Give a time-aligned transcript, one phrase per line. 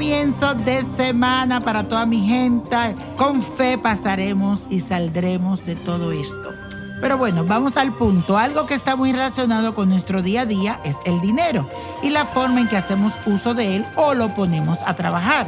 [0.00, 2.96] de semana para toda mi gente.
[3.18, 6.54] Con fe pasaremos y saldremos de todo esto.
[7.02, 8.38] Pero bueno, vamos al punto.
[8.38, 11.68] Algo que está muy relacionado con nuestro día a día es el dinero
[12.02, 15.46] y la forma en que hacemos uso de él o lo ponemos a trabajar.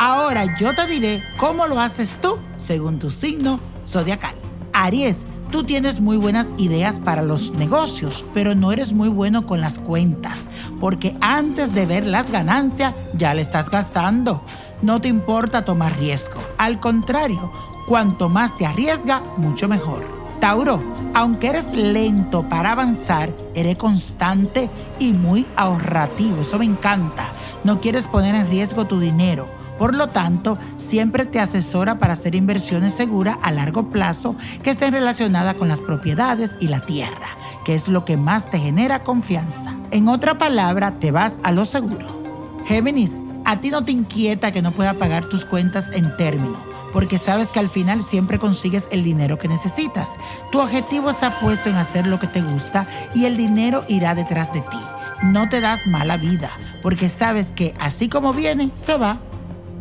[0.00, 4.34] Ahora yo te diré cómo lo haces tú según tu signo zodiacal.
[4.72, 5.22] Aries,
[5.52, 9.78] tú tienes muy buenas ideas para los negocios, pero no eres muy bueno con las
[9.78, 10.38] cuentas,
[10.80, 14.42] porque antes de ver las ganancias ya le estás gastando.
[14.80, 16.40] No te importa tomar riesgo.
[16.56, 17.52] Al contrario,
[17.86, 20.04] cuanto más te arriesga, mucho mejor.
[20.40, 26.40] Tauro, aunque eres lento para avanzar, eres constante y muy ahorrativo.
[26.40, 27.26] Eso me encanta.
[27.62, 29.46] No quieres poner en riesgo tu dinero.
[29.82, 34.92] Por lo tanto, siempre te asesora para hacer inversiones seguras a largo plazo que estén
[34.92, 37.26] relacionadas con las propiedades y la tierra,
[37.64, 39.74] que es lo que más te genera confianza.
[39.90, 42.22] En otra palabra, te vas a lo seguro.
[42.64, 43.10] Géminis,
[43.44, 46.56] a ti no te inquieta que no pueda pagar tus cuentas en término
[46.92, 50.10] porque sabes que al final siempre consigues el dinero que necesitas.
[50.52, 54.52] Tu objetivo está puesto en hacer lo que te gusta y el dinero irá detrás
[54.52, 54.78] de ti.
[55.22, 56.50] No te das mala vida,
[56.82, 59.18] porque sabes que así como viene, se va.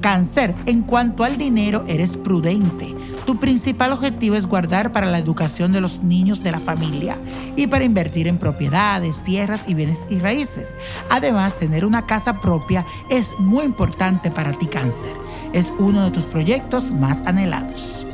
[0.00, 2.94] Cáncer, en cuanto al dinero, eres prudente.
[3.26, 7.18] Tu principal objetivo es guardar para la educación de los niños de la familia
[7.54, 10.72] y para invertir en propiedades, tierras y bienes y raíces.
[11.10, 15.20] Además, tener una casa propia es muy importante para ti, cáncer
[15.52, 18.06] es uno de tus proyectos más anhelados.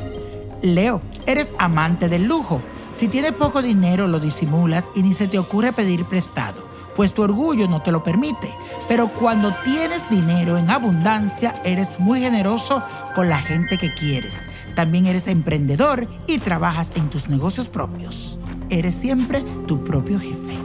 [0.61, 2.61] Leo, eres amante del lujo.
[2.93, 6.63] Si tienes poco dinero lo disimulas y ni se te ocurre pedir prestado,
[6.95, 8.51] pues tu orgullo no te lo permite.
[8.87, 12.81] Pero cuando tienes dinero en abundancia, eres muy generoso
[13.15, 14.37] con la gente que quieres.
[14.75, 18.37] También eres emprendedor y trabajas en tus negocios propios.
[18.69, 20.55] Eres siempre tu propio jefe.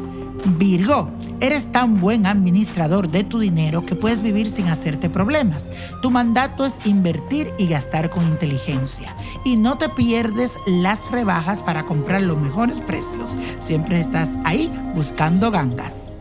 [0.59, 1.09] Virgo,
[1.41, 5.66] eres tan buen administrador de tu dinero que puedes vivir sin hacerte problemas.
[6.03, 9.15] Tu mandato es invertir y gastar con inteligencia.
[9.44, 13.31] Y no te pierdes las rebajas para comprar los mejores precios.
[13.60, 16.12] Siempre estás ahí buscando gangas.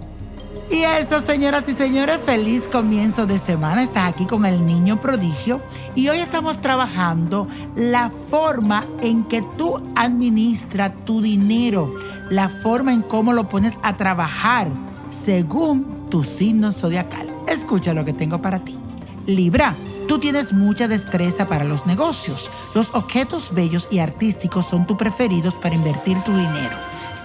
[0.72, 3.84] Y eso, señoras y señores, feliz comienzo de semana.
[3.84, 5.60] Estás aquí con el niño prodigio
[5.96, 11.94] y hoy estamos trabajando la forma en que tú administras tu dinero
[12.32, 14.70] la forma en cómo lo pones a trabajar
[15.10, 17.28] según tu signo zodiacal.
[17.46, 18.78] Escucha lo que tengo para ti.
[19.26, 19.76] Libra,
[20.08, 22.50] tú tienes mucha destreza para los negocios.
[22.74, 26.78] Los objetos bellos y artísticos son tus preferidos para invertir tu dinero.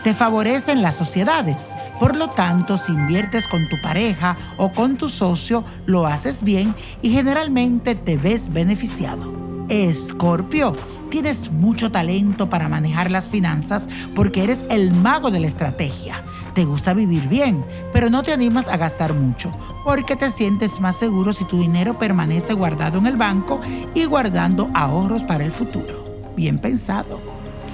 [0.03, 1.73] Te favorecen las sociedades.
[1.99, 6.75] Por lo tanto, si inviertes con tu pareja o con tu socio, lo haces bien
[7.01, 9.33] y generalmente te ves beneficiado.
[9.69, 10.75] Escorpio,
[11.11, 16.23] tienes mucho talento para manejar las finanzas porque eres el mago de la estrategia.
[16.55, 19.51] Te gusta vivir bien, pero no te animas a gastar mucho
[19.85, 23.61] porque te sientes más seguro si tu dinero permanece guardado en el banco
[23.95, 26.05] y guardando ahorros para el futuro.
[26.37, 27.21] Bien pensado.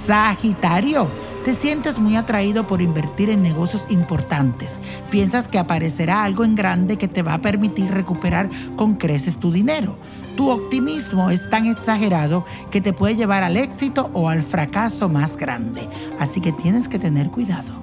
[0.05, 1.07] Sagitario,
[1.43, 4.79] te sientes muy atraído por invertir en negocios importantes.
[5.11, 9.51] Piensas que aparecerá algo en grande que te va a permitir recuperar con creces tu
[9.51, 9.97] dinero.
[10.37, 15.35] Tu optimismo es tan exagerado que te puede llevar al éxito o al fracaso más
[15.35, 15.87] grande.
[16.17, 17.73] Así que tienes que tener cuidado.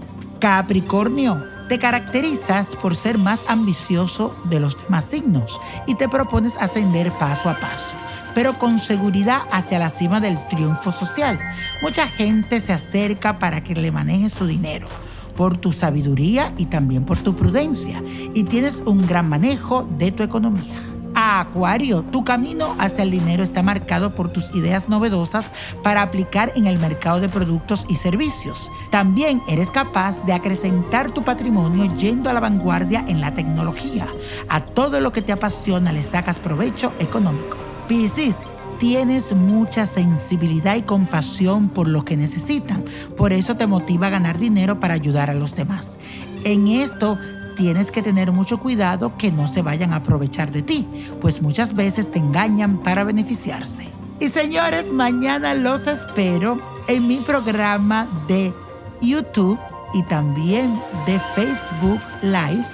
[0.40, 7.12] Capricornio, te caracterizas por ser más ambicioso de los demás signos y te propones ascender
[7.12, 7.94] paso a paso
[8.34, 11.38] pero con seguridad hacia la cima del triunfo social.
[11.82, 14.88] Mucha gente se acerca para que le maneje su dinero
[15.36, 18.02] por tu sabiduría y también por tu prudencia
[18.34, 20.84] y tienes un gran manejo de tu economía.
[21.14, 25.46] Acuario, tu camino hacia el dinero está marcado por tus ideas novedosas
[25.82, 28.70] para aplicar en el mercado de productos y servicios.
[28.90, 34.06] También eres capaz de acrecentar tu patrimonio yendo a la vanguardia en la tecnología.
[34.48, 37.69] A todo lo que te apasiona le sacas provecho económico.
[37.90, 38.36] Piscis,
[38.78, 42.84] tienes mucha sensibilidad y compasión por lo que necesitan.
[43.16, 45.98] Por eso te motiva a ganar dinero para ayudar a los demás.
[46.44, 47.18] En esto
[47.56, 50.86] tienes que tener mucho cuidado que no se vayan a aprovechar de ti,
[51.20, 53.88] pues muchas veces te engañan para beneficiarse.
[54.20, 58.54] Y señores, mañana los espero en mi programa de
[59.00, 59.58] YouTube
[59.94, 62.64] y también de Facebook Live,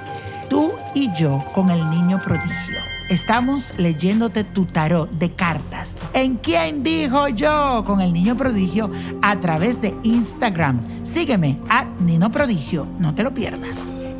[0.50, 2.95] tú y yo con el niño prodigio.
[3.08, 5.96] Estamos leyéndote tu tarot de cartas.
[6.12, 7.84] ¿En quién dijo yo?
[7.86, 8.90] Con el niño prodigio
[9.22, 10.80] a través de Instagram.
[11.04, 13.76] Sígueme a Nino Prodigio, no te lo pierdas.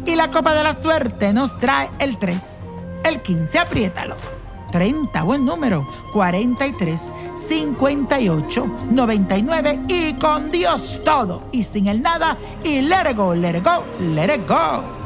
[0.06, 2.41] Y la copa de la suerte nos trae el 3,
[3.03, 4.15] el 15, apriétalo.
[4.71, 5.85] 30, buen número.
[6.12, 7.00] 43,
[7.49, 13.56] 58, 99 y con Dios todo y sin el nada y let it go, let
[13.56, 13.83] it go,
[14.15, 15.06] let it go.